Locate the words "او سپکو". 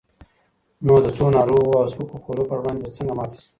1.79-2.17